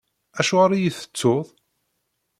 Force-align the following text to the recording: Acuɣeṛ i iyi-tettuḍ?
Acuɣeṛ 0.39 0.71
i 0.73 0.77
iyi-tettuḍ? 0.79 1.47